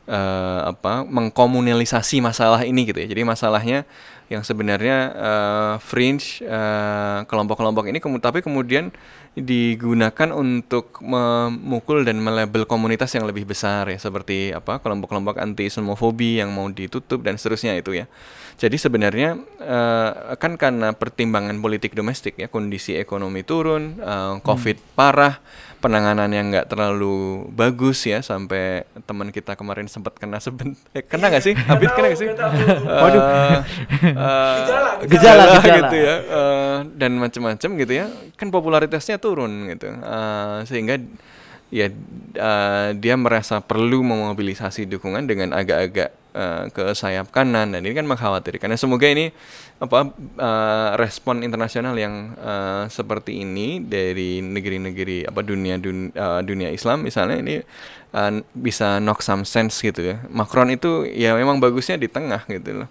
[0.04, 3.08] eh, apa mengkomunalisasi masalah ini gitu ya.
[3.08, 3.88] Jadi masalahnya
[4.26, 8.90] yang sebenarnya eh, fringe eh, kelompok-kelompok ini kemu- tapi kemudian
[9.36, 16.40] digunakan untuk memukul dan melabel komunitas yang lebih besar ya seperti apa kelompok-kelompok anti islamofobi
[16.40, 18.10] yang mau ditutup dan seterusnya itu ya.
[18.56, 20.10] Jadi sebenarnya eh,
[20.40, 25.38] kan karena pertimbangan politik domestik ya kondisi ekonomi turun, eh, covid parah,
[25.86, 31.44] penanganannya nggak terlalu bagus ya sampai teman kita kemarin sempat kena sebentar eh, kena nggak
[31.46, 31.54] sih?
[31.54, 32.28] Habib kena nggak sih?
[33.06, 33.22] Waduh.
[34.02, 35.44] Gejala, gejala.
[35.78, 38.06] gitu ya eh, dan macam-macam gitu ya.
[38.34, 39.94] Kan popularitasnya turun gitu.
[39.94, 40.98] Eh, sehingga
[41.70, 41.86] ya
[42.34, 48.10] eh, dia merasa perlu memobilisasi dukungan dengan agak-agak eh, ke sayap kanan dan ini kan
[48.10, 48.74] mengkhawatirkan.
[48.74, 49.30] Nah, semoga ini
[49.76, 56.72] apa eh, respon internasional yang eh, seperti ini dari negeri-negeri apa dunia dun- eh, dunia
[56.72, 57.54] Islam misalnya ini
[58.16, 60.16] eh, bisa knock some sense gitu ya.
[60.32, 62.88] Macron itu ya memang bagusnya di tengah gitu loh.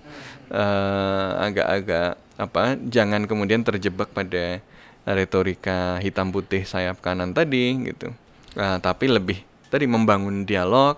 [0.54, 4.60] Eh, agak-agak apa jangan kemudian terjebak pada
[5.06, 8.10] retorika hitam putih sayap kanan tadi gitu.
[8.56, 10.98] Uh, tapi lebih tadi membangun dialog,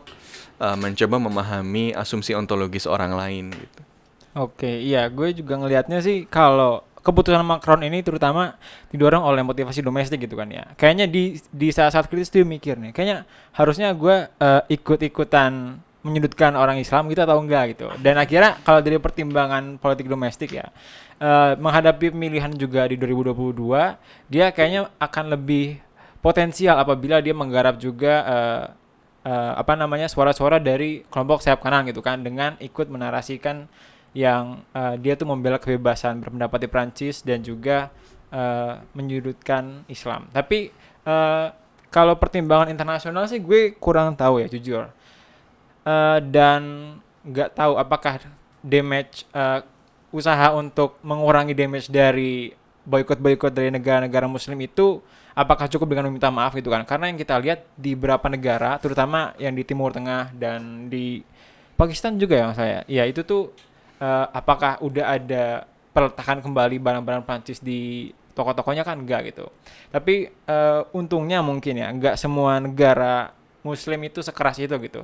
[0.61, 3.81] uh, mencoba memahami asumsi ontologis orang lain gitu.
[4.37, 8.53] Oke, iya, gue juga ngelihatnya sih kalau keputusan Macron ini terutama
[8.93, 10.69] didorong oleh motivasi domestik gitu kan ya.
[10.77, 13.25] Kayaknya di di saat-saat kritis dia mikir nih, kayaknya
[13.57, 17.89] harusnya gue eh, ikut-ikutan menyudutkan orang Islam gitu atau enggak gitu.
[17.97, 20.69] Dan akhirnya kalau dari pertimbangan politik domestik ya,
[21.17, 23.97] eh, menghadapi pemilihan juga di 2022,
[24.29, 25.81] dia kayaknya akan lebih
[26.21, 28.63] potensial apabila dia menggarap juga eh,
[29.31, 33.65] eh, apa namanya suara-suara dari kelompok sayap kanan gitu kan dengan ikut menarasikan
[34.17, 37.93] yang eh, dia tuh membela kebebasan berpendapat di Prancis dan juga
[38.33, 40.25] eh, menyudutkan Islam.
[40.33, 40.73] Tapi
[41.05, 41.47] eh,
[41.93, 44.89] kalau pertimbangan internasional sih gue kurang tahu ya jujur.
[45.85, 46.61] Eh, dan
[47.21, 48.17] nggak tahu apakah
[48.65, 49.61] damage eh,
[50.09, 52.49] usaha untuk mengurangi damage dari
[52.87, 55.03] boykot-boykot dari negara-negara muslim itu
[55.35, 59.35] apakah cukup dengan meminta maaf gitu kan karena yang kita lihat di beberapa negara terutama
[59.35, 61.21] yang di timur tengah dan di
[61.75, 63.53] Pakistan juga ya saya ya itu tuh
[63.97, 65.45] eh, apakah udah ada
[65.91, 68.81] peletakan kembali barang-barang Prancis di toko-tokonya?
[68.81, 69.49] Kan enggak gitu.
[69.89, 75.01] Tapi eh, untungnya mungkin ya enggak semua negara muslim itu sekeras itu gitu.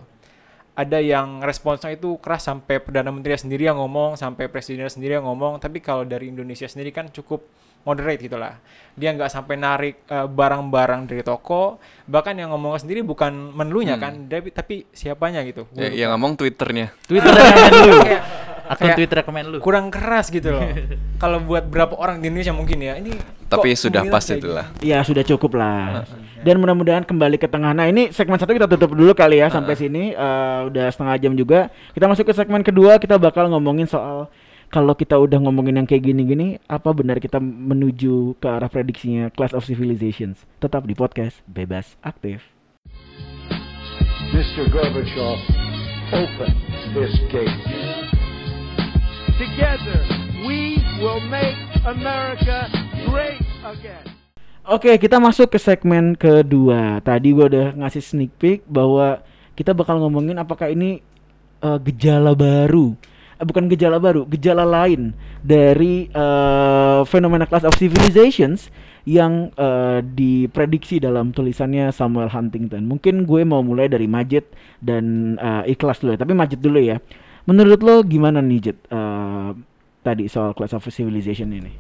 [0.74, 5.26] Ada yang responsnya itu keras sampai perdana menteri sendiri yang ngomong sampai presiden sendiri yang
[5.26, 5.62] ngomong.
[5.62, 7.46] Tapi kalau dari Indonesia sendiri kan cukup
[7.86, 8.58] moderate gitulah.
[8.98, 11.78] Dia nggak sampai narik eh, barang-barang dari toko.
[12.10, 14.26] Bahkan yang ngomong sendiri bukan menunya kan.
[14.26, 15.70] Tapi tapi siapanya gitu.
[15.78, 16.90] Ya, yang ngomong twitternya.
[17.06, 17.98] Twitter rekomen lu.
[18.02, 18.26] Kayak-
[18.68, 19.58] Akun kayak Twitter rekomen lu.
[19.60, 20.64] kurang keras gitu loh
[21.24, 23.12] kalau buat berapa orang di Indonesia mungkin ya ini
[23.48, 24.66] Tapi kok sudah pas itulah.
[24.82, 26.10] Ya sudah cukup lah.
[26.42, 27.70] Dan mudah-mudahan kembali ke tengah.
[27.70, 30.10] Nah ini segmen satu kita tutup dulu kali ya sampai sini.
[30.10, 31.70] Eh, udah setengah jam juga.
[31.94, 32.98] Kita masuk ke segmen kedua.
[32.98, 34.26] Kita bakal ngomongin soal
[34.74, 39.54] kalau kita udah ngomongin yang kayak gini-gini, apa benar kita menuju ke arah prediksinya Class
[39.54, 40.50] of Civilizations?
[40.58, 42.42] Tetap di podcast Bebas Aktif.
[44.34, 44.66] Mr.
[44.74, 45.38] Gorbachev,
[46.10, 46.58] open
[46.98, 47.54] this gate.
[49.34, 49.98] Together,
[50.46, 51.58] we will make
[51.90, 52.70] America
[53.10, 54.06] great again.
[54.62, 57.02] Oke, kita masuk ke segmen kedua.
[57.02, 59.26] Tadi gua udah ngasih sneak peek bahwa
[59.58, 61.02] kita bakal ngomongin apakah ini
[61.66, 62.94] eh, gejala baru.
[63.42, 68.70] Eh, bukan gejala baru, gejala lain dari eh, fenomena Class of Civilizations
[69.10, 72.86] yang eh, diprediksi dalam tulisannya Samuel Huntington.
[72.86, 74.46] Mungkin gue mau mulai dari Majid
[74.78, 76.22] dan eh, Ikhlas dulu ya.
[76.22, 77.02] Tapi Majid dulu ya.
[77.44, 78.78] Menurut lo gimana nih, Jid?
[78.88, 79.52] eh,
[80.00, 81.72] tadi soal Class of Civilization ini?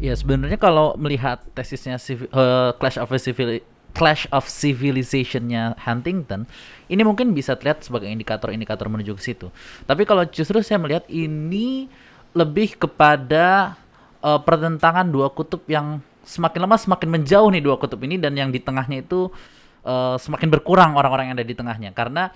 [0.00, 6.46] Ya sebenarnya kalau melihat tesisnya eh, Clash of Civil Clash of Civilization-nya Huntington,
[6.86, 9.50] ini mungkin bisa terlihat sebagai indikator-indikator menuju ke situ.
[9.82, 11.90] Tapi kalau justru saya melihat ini
[12.32, 13.74] lebih kepada
[14.22, 18.54] eh, pertentangan dua kutub yang semakin lama semakin menjauh nih dua kutub ini dan yang
[18.54, 19.28] di tengahnya itu
[19.84, 22.30] eh, semakin berkurang orang-orang yang ada di tengahnya karena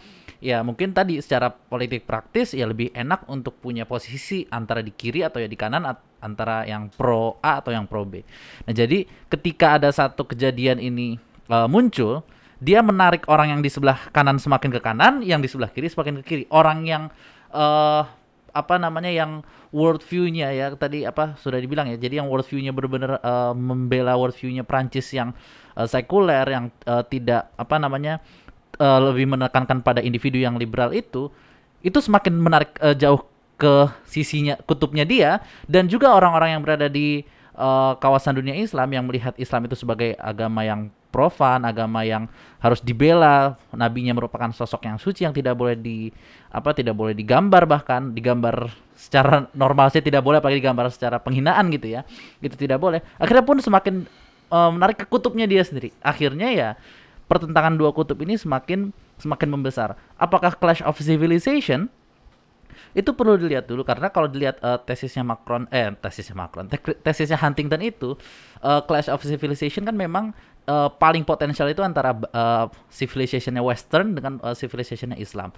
[0.44, 5.24] ya mungkin tadi secara politik praktis ya lebih enak untuk punya posisi antara di kiri
[5.24, 5.88] atau ya di kanan
[6.20, 8.20] antara yang pro A atau yang pro B.
[8.68, 11.16] Nah, jadi ketika ada satu kejadian ini
[11.48, 12.20] eh, muncul,
[12.60, 16.20] dia menarik orang yang di sebelah kanan semakin ke kanan, yang di sebelah kiri semakin
[16.20, 16.44] ke kiri.
[16.52, 17.08] Orang yang
[17.56, 18.04] eh
[18.54, 19.42] apa namanya yang
[19.74, 21.98] world view-nya ya tadi apa sudah dibilang ya.
[21.98, 25.34] Jadi yang world view-nya benar-benar eh, membela world view-nya Prancis yang
[25.74, 28.22] eh, sekuler yang eh, tidak apa namanya
[28.78, 31.30] eh, lebih menekankan pada individu yang liberal itu
[31.84, 33.22] itu semakin menarik eh, jauh
[33.54, 35.38] ke sisinya kutubnya dia
[35.70, 37.22] dan juga orang-orang yang berada di
[37.54, 42.26] eh, kawasan dunia Islam yang melihat Islam itu sebagai agama yang profan, agama yang
[42.58, 46.10] harus dibela, nabinya merupakan sosok yang suci yang tidak boleh di
[46.50, 48.66] apa tidak boleh digambar bahkan digambar
[48.98, 52.02] secara normal sih tidak boleh apalagi digambar secara penghinaan gitu ya.
[52.42, 52.98] Itu tidak boleh.
[53.22, 54.10] Akhirnya pun semakin
[54.50, 55.94] eh, menarik ke kutubnya dia sendiri.
[56.02, 56.68] Akhirnya ya
[57.26, 59.96] pertentangan dua kutub ini semakin semakin membesar.
[60.20, 61.88] Apakah clash of civilization?
[62.94, 67.38] Itu perlu dilihat dulu karena kalau dilihat eh, tesisnya Macron eh tesisnya Macron te- tesisnya
[67.38, 68.14] Huntington itu
[68.62, 70.30] eh, Clash of Civilization kan memang
[70.66, 75.50] eh, paling potensial itu antara eh, civilizationnya Western dengan eh, civilizationnya Islam.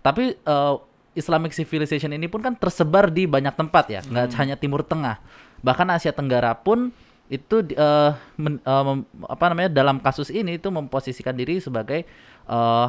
[0.00, 0.74] Tapi eh,
[1.16, 5.20] Islamic civilization ini pun kan tersebar di banyak tempat ya nggak hanya Timur Tengah.
[5.60, 6.94] Bahkan Asia Tenggara pun
[7.28, 12.08] itu eh, men- eh, mem- apa namanya dalam kasus ini itu memposisikan diri sebagai
[12.48, 12.88] eh,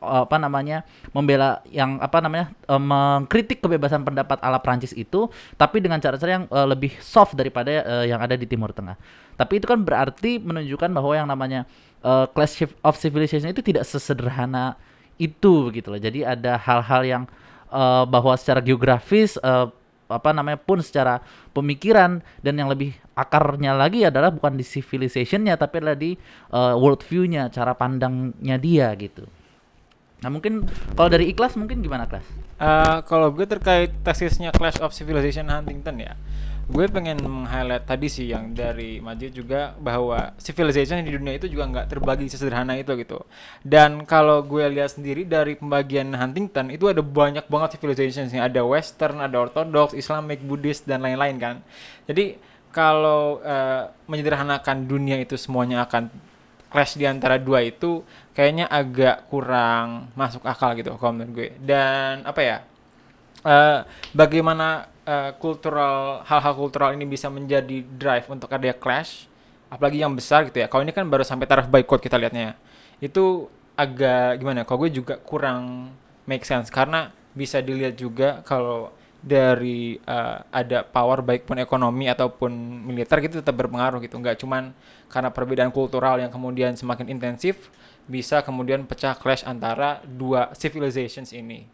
[0.00, 0.80] apa namanya
[1.12, 5.28] membela yang apa namanya eh, mengkritik kebebasan pendapat ala Prancis itu
[5.60, 8.96] tapi dengan cara-cara yang eh, lebih soft daripada eh, yang ada di Timur Tengah.
[9.36, 11.64] Tapi itu kan berarti menunjukkan bahwa yang namanya
[12.04, 14.76] eh, clash of civilization itu tidak sesederhana
[15.20, 16.00] itu begitu loh.
[16.00, 17.22] Jadi ada hal-hal yang
[17.68, 19.66] eh, bahwa secara geografis eh,
[20.10, 21.22] apa namanya pun secara
[21.54, 26.18] pemikiran dan yang lebih akarnya lagi adalah bukan di civilizationnya tapi adalah di
[26.50, 29.24] eh, world view-nya, cara pandangnya dia gitu.
[30.20, 32.26] Nah mungkin kalau dari ikhlas mungkin gimana kelas?
[32.60, 36.12] Eh, kalau gue terkait tesisnya Clash of Civilization Huntington ya,
[36.70, 41.66] gue pengen meng-highlight tadi sih yang dari Majid juga bahwa civilization di dunia itu juga
[41.66, 43.26] nggak terbagi sesederhana itu gitu.
[43.66, 49.18] Dan kalau gue lihat sendiri dari pembagian Huntington itu ada banyak banget civilization ada Western,
[49.18, 51.56] ada Orthodox, Islamic, Buddhist dan lain-lain kan.
[52.06, 52.38] Jadi
[52.70, 56.06] kalau eh, menyederhanakan dunia itu semuanya akan
[56.70, 61.50] clash di antara dua itu kayaknya agak kurang masuk akal gitu kalau gue.
[61.58, 62.58] Dan apa ya?
[63.44, 63.78] eh,
[64.12, 69.26] bagaimana eh, kultural hal-hal kultural ini bisa menjadi drive untuk ada clash
[69.70, 70.66] apalagi yang besar gitu ya.
[70.66, 72.58] Kalau ini kan baru sampai taraf boycott kita lihatnya.
[72.98, 74.66] Itu agak gimana?
[74.66, 75.92] Kalau gue juga kurang
[76.26, 82.50] make sense karena bisa dilihat juga kalau dari eh, ada power baik pun ekonomi ataupun
[82.88, 84.72] militer gitu tetap berpengaruh gitu nggak cuman
[85.12, 87.68] karena perbedaan kultural yang kemudian semakin intensif
[88.08, 91.68] bisa kemudian pecah clash antara dua civilizations ini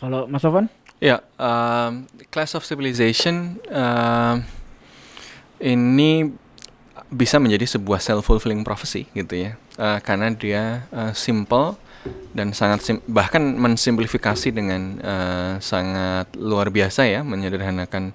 [0.00, 0.64] Kalau Mas Sofan?
[1.00, 4.44] Ya, um, Clash of Civilization um,
[5.56, 6.28] ini
[7.08, 11.72] bisa menjadi sebuah self fulfilling prophecy gitu ya, Uh, karena dia uh, simple
[12.36, 18.12] dan sangat sim- bahkan mensimplifikasi dengan uh, sangat luar biasa ya, menyederhanakan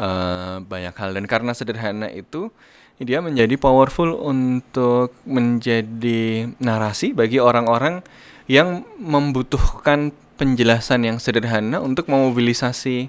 [0.00, 1.12] uh, banyak hal.
[1.12, 2.48] Dan karena sederhana itu
[2.96, 8.00] dia menjadi powerful untuk menjadi narasi bagi orang-orang
[8.48, 13.08] yang membutuhkan penjelasan yang sederhana untuk memobilisasi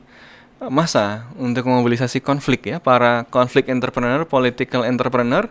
[0.72, 2.78] masa, untuk memobilisasi konflik ya.
[2.80, 5.50] Para konflik entrepreneur, political entrepreneur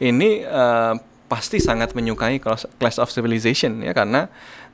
[0.00, 0.96] ini uh,
[1.30, 4.26] pasti sangat menyukai Clash of Civilization ya karena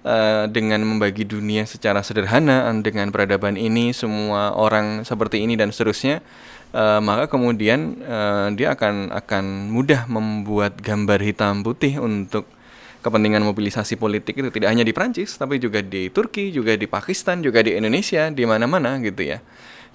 [0.09, 6.25] uh, dengan membagi dunia secara sederhana dengan peradaban ini semua orang seperti ini dan seterusnya
[6.73, 12.49] uh, maka kemudian uh, dia akan akan mudah membuat gambar hitam putih untuk
[13.07, 17.39] kepentingan mobilisasi politik itu tidak hanya di Prancis tapi juga di Turki, juga di Pakistan,
[17.39, 19.39] juga di Indonesia, di mana-mana gitu ya.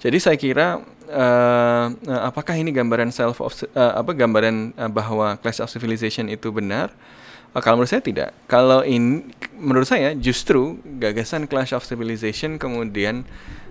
[0.00, 0.80] Jadi saya kira
[1.12, 1.86] eh,
[2.24, 6.90] apakah ini gambaran self of eh, apa gambaran eh, bahwa Clash of Civilization itu benar?
[7.52, 8.32] Eh, kalau menurut saya tidak.
[8.48, 9.28] Kalau ini
[9.60, 13.28] menurut saya justru gagasan Clash of Civilization kemudian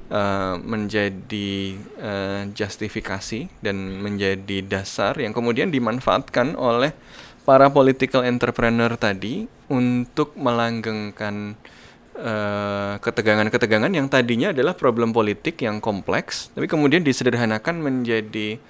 [0.07, 1.51] eh, menjadi
[1.99, 6.93] eh, justifikasi dan menjadi dasar yang kemudian dimanfaatkan oleh
[7.41, 11.57] para political entrepreneur tadi untuk melanggengkan
[12.15, 18.61] eh, ketegangan-ketegangan yang tadinya adalah problem politik yang kompleks, tapi kemudian disederhanakan menjadi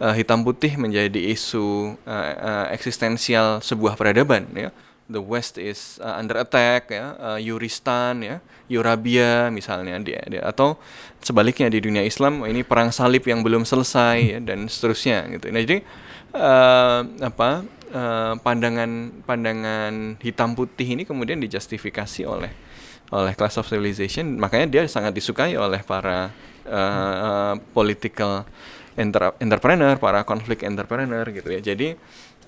[0.00, 4.72] eh, hitam putih, menjadi isu eh, eh, eksistensial sebuah peradaban, ya.
[5.08, 8.36] the West is uh, under attack ya, uh, Yuristan ya,
[8.72, 10.80] Eurabia misalnya dia, dia atau
[11.20, 15.52] sebaliknya di dunia Islam ini perang salib yang belum selesai ya, dan seterusnya gitu.
[15.52, 15.78] Nah jadi
[16.32, 22.52] uh, apa uh, pandangan pandangan hitam putih ini kemudian dijustifikasi oleh
[23.14, 26.34] oleh class of civilization makanya dia sangat disukai oleh para
[26.66, 28.44] uh, uh, political
[28.94, 31.60] enter entrepreneur, para konflik entrepreneur gitu ya.
[31.60, 31.98] Jadi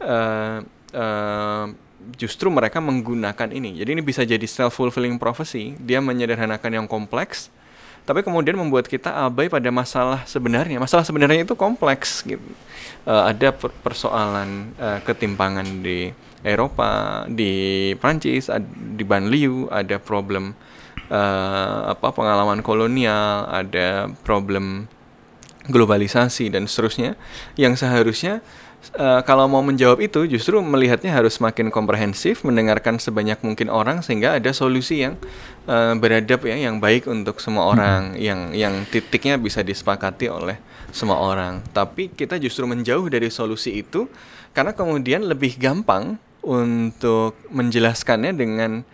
[0.02, 0.58] uh,
[0.94, 1.66] uh,
[2.14, 3.82] justru mereka menggunakan ini.
[3.82, 5.74] Jadi ini bisa jadi self fulfilling prophecy.
[5.82, 7.50] Dia menyederhanakan yang kompleks,
[8.06, 10.78] tapi kemudian membuat kita abai pada masalah sebenarnya.
[10.78, 12.40] Masalah sebenarnya itu kompleks gitu.
[13.02, 16.14] Uh, ada per persoalan uh, ketimpangan di
[16.46, 20.54] Eropa, di Prancis, di Banlieu, ada problem
[21.10, 24.86] uh, apa pengalaman kolonial, ada problem
[25.66, 27.18] globalisasi dan seterusnya
[27.58, 28.42] yang seharusnya
[28.94, 34.38] uh, kalau mau menjawab itu justru melihatnya harus semakin komprehensif, mendengarkan sebanyak mungkin orang sehingga
[34.38, 35.18] ada solusi yang
[35.66, 38.22] uh, beradab ya, yang baik untuk semua orang, hmm.
[38.22, 40.60] yang yang titiknya bisa disepakati oleh
[40.94, 41.64] semua orang.
[41.74, 44.06] Tapi kita justru menjauh dari solusi itu
[44.54, 48.86] karena kemudian lebih gampang untuk menjelaskannya dengan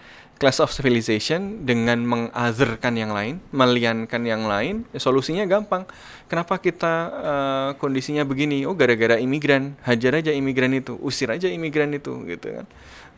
[0.42, 5.86] class of civilization dengan mengazerkan yang lain, meliankan yang lain, ya solusinya gampang.
[6.26, 8.66] Kenapa kita uh, kondisinya begini?
[8.66, 12.66] Oh, gara-gara imigran, hajar aja imigran itu, usir aja imigran itu, gitu kan.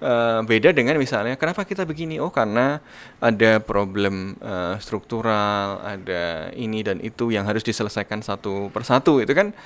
[0.05, 2.20] Uh, beda dengan misalnya, kenapa kita begini?
[2.20, 2.85] Oh, karena
[3.25, 9.57] ada problem uh, struktural, ada ini dan itu yang harus diselesaikan satu persatu, itu kan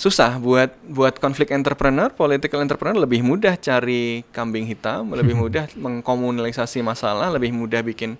[0.00, 6.82] susah buat buat konflik entrepreneur, political entrepreneur lebih mudah cari kambing hitam, lebih mudah mengkomunalisasi
[6.82, 8.16] masalah, lebih mudah bikin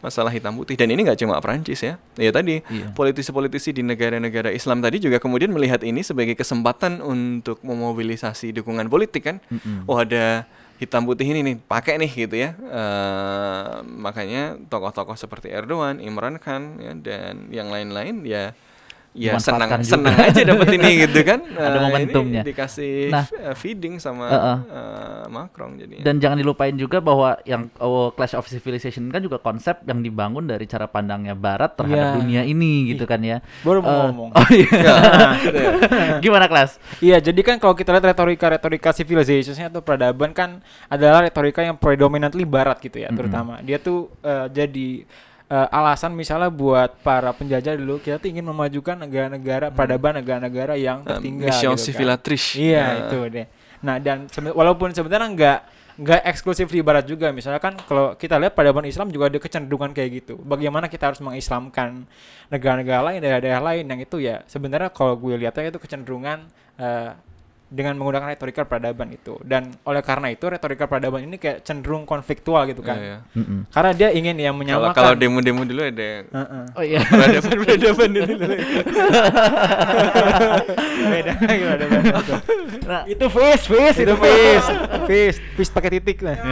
[0.00, 0.74] masalah hitam putih.
[0.80, 2.00] Dan ini nggak cuma Prancis ya.
[2.16, 2.88] Ya tadi iya.
[2.96, 9.28] politisi-politisi di negara-negara Islam tadi juga kemudian melihat ini sebagai kesempatan untuk memobilisasi dukungan politik
[9.28, 9.36] kan?
[9.52, 9.78] Mm -hmm.
[9.86, 10.48] oh ada
[10.80, 12.56] hitam putih ini nih pakai nih gitu ya.
[12.56, 18.56] Uh, makanya tokoh-tokoh seperti Erdogan, Imran Khan ya, dan yang lain-lain ya
[19.10, 19.90] ya senang juga.
[19.90, 21.42] senang aja dapat ini gitu kan.
[21.42, 22.42] Ada uh, momentumnya.
[22.46, 24.58] dikasih nah, uh, feeding sama uh -uh.
[24.70, 25.98] Uh, Macron jadi.
[26.02, 30.46] Dan jangan dilupain juga bahwa yang oh, Clash of Civilization kan juga konsep yang dibangun
[30.46, 32.16] dari cara pandangnya Barat terhadap yeah.
[32.22, 33.42] dunia ini gitu kan ya.
[33.66, 34.30] baru mau uh, ngomong.
[34.34, 34.78] oh iya.
[34.80, 34.96] Ya,
[36.24, 41.26] gimana kelas iya jadi kan kalau kita lihat retorika retorika civilization atau peradaban kan adalah
[41.26, 43.18] retorika yang predominantly Barat gitu ya mm -hmm.
[43.18, 43.54] terutama.
[43.66, 45.04] Dia tuh uh, jadi
[45.50, 49.76] uh, alasan misalnya buat para penjajah dulu kita tuh ingin memajukan negara-negara hmm.
[49.76, 51.50] peradaban negara-negara yang tertinggal.
[51.50, 51.82] Mission gitu.
[52.54, 52.62] Kan.
[52.62, 53.00] Iya uh.
[53.02, 53.46] itu deh.
[53.82, 55.60] Nah dan walaupun sebenarnya nggak
[56.00, 59.92] nggak eksklusif di barat juga misalnya kan kalau kita lihat peradaban Islam juga ada kecenderungan
[59.92, 62.08] kayak gitu bagaimana kita harus mengislamkan
[62.48, 66.48] negara-negara lain daerah-daerah lain yang itu ya sebenarnya kalau gue lihatnya itu kecenderungan
[66.80, 67.12] uh,
[67.70, 69.38] dengan menggunakan retorika peradaban itu.
[69.46, 72.98] Dan oleh karena itu retorika peradaban ini kayak cenderung konfliktual gitu kan.
[72.98, 73.38] Yeah, yeah.
[73.38, 73.60] Mm -hmm.
[73.70, 76.64] karena dia ingin yang menyamakan kalau demo-demo dulu ada uh -uh.
[76.74, 77.00] oh iya.
[77.06, 78.34] Peradaban peradaban dulu.
[81.10, 81.84] Beda gimana
[82.86, 84.66] nah, itu fish fish itu fish
[85.06, 86.36] fish fish pakai titik lah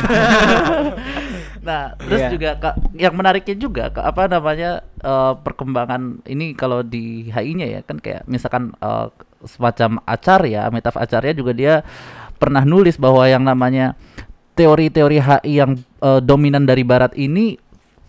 [1.68, 2.32] nah terus yeah.
[2.32, 7.80] juga kak, yang menariknya juga kak, apa namanya uh, perkembangan ini kalau di HI-nya ya
[7.84, 9.12] kan kayak misalkan uh,
[9.44, 11.84] semacam Acarya, Metaf Acarya juga dia
[12.40, 13.92] pernah nulis bahwa yang namanya
[14.56, 17.60] teori-teori HI yang uh, dominan dari barat ini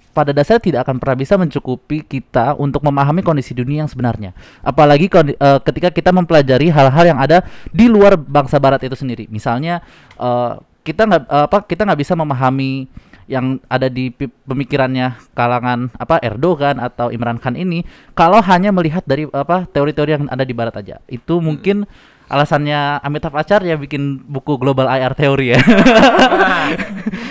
[0.09, 4.33] pada dasarnya tidak akan pernah bisa mencukupi kita untuk memahami kondisi dunia yang sebenarnya.
[4.65, 9.29] Apalagi uh, ketika kita mempelajari hal-hal yang ada di luar bangsa barat itu sendiri.
[9.29, 9.85] Misalnya
[10.17, 12.89] uh, kita nggak uh, apa kita nggak bisa memahami
[13.29, 14.09] yang ada di
[14.49, 17.85] pemikirannya kalangan apa Erdogan atau Imran Khan ini
[18.17, 20.97] kalau hanya melihat dari apa teori-teori yang ada di barat aja.
[21.05, 21.45] Itu hmm.
[21.45, 21.77] mungkin
[22.29, 25.59] alasannya Amitabh Acharya bikin buku Global IR Theory ya.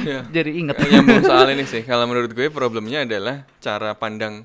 [0.06, 0.20] ya.
[0.34, 0.78] Jadi ingat.
[0.86, 4.42] Yang soal ini sih, kalau menurut gue problemnya adalah cara pandang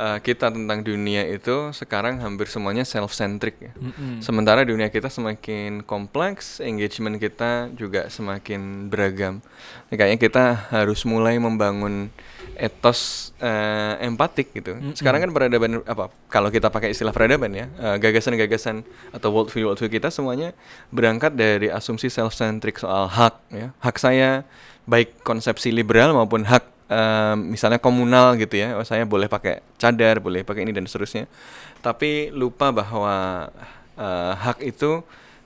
[0.00, 3.72] uh, kita tentang dunia itu sekarang hampir semuanya self centric ya.
[3.76, 4.24] Mm-hmm.
[4.24, 9.44] Sementara dunia kita semakin kompleks, engagement kita juga semakin beragam.
[9.92, 12.08] Nah, kayaknya kita harus mulai membangun
[12.56, 14.80] etos uh, empatik gitu.
[14.80, 14.96] Mm-hmm.
[14.96, 16.08] Sekarang kan peradaban apa?
[16.32, 18.82] Kalau kita pakai istilah peradaban ya, uh, gagasan-gagasan
[19.12, 20.56] atau worldview worldview kita semuanya
[20.88, 23.76] berangkat dari asumsi self centric soal hak ya.
[23.84, 24.48] Hak saya
[24.88, 26.79] baik konsepsi liberal maupun hak
[27.38, 31.30] misalnya komunal gitu ya, oh, saya boleh pakai cadar, boleh pakai ini dan seterusnya.
[31.78, 33.46] Tapi lupa bahwa
[33.94, 35.00] uh, hak itu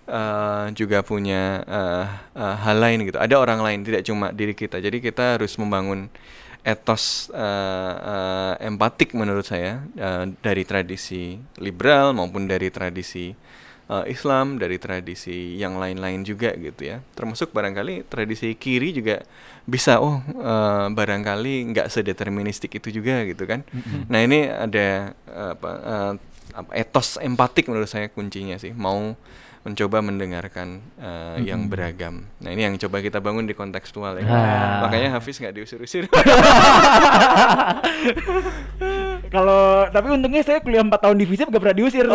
[0.09, 3.21] uh, juga punya uh, uh, hal lain gitu.
[3.21, 4.81] Ada orang lain, tidak cuma diri kita.
[4.81, 6.09] Jadi kita harus membangun
[6.65, 13.37] etos uh, uh, empatik menurut saya uh, dari tradisi liberal maupun dari tradisi
[13.91, 17.01] eh, Islam, dari tradisi yang lain-lain juga gitu ya.
[17.17, 19.25] Termasuk barangkali tradisi kiri juga
[19.65, 23.65] bisa oh eh, barangkali nggak sedeterministik itu juga gitu kan.
[24.09, 25.71] Nah ini ada eh, apa,
[26.55, 29.17] apa etos empatik menurut saya kuncinya sih mau
[29.65, 32.29] mencoba mendengarkan eh, yang beragam.
[32.45, 34.29] Nah ini yang coba kita bangun di kontekstual ya.
[34.29, 34.85] Ah.
[34.85, 36.05] Makanya Hafiz nggak diusir-usir.
[39.35, 42.07] Kalau tapi untungnya saya kuliah 4 tahun di FISIP gak pernah diusir.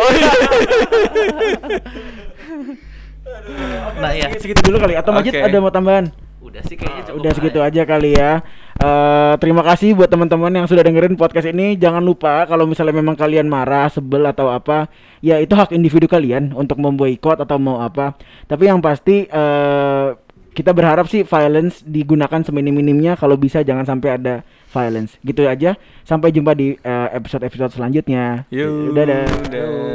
[4.00, 4.32] Nah, iya.
[4.40, 5.44] Segitu dulu kali atau Majid Oke.
[5.44, 6.08] ada mau tambahan?
[6.40, 7.20] Udah sih kayaknya cukup.
[7.20, 7.68] Udah segitu ya.
[7.68, 8.40] aja kali ya.
[8.80, 11.76] Eh terima kasih buat teman-teman yang sudah dengerin podcast ini.
[11.76, 14.88] Jangan lupa kalau misalnya memang kalian marah, sebel atau apa,
[15.20, 18.16] ya itu hak individu kalian untuk memboikot atau mau apa.
[18.48, 20.08] Tapi yang pasti eh
[20.56, 24.34] kita berharap sih violence digunakan seminim-minimnya kalau bisa jangan sampai ada
[24.70, 25.18] violence.
[25.20, 25.74] Gitu aja.
[26.06, 28.46] Sampai jumpa di eh, episode-episode selanjutnya.
[28.54, 29.26] Yuk, Dadah.
[29.50, 29.90] dadah.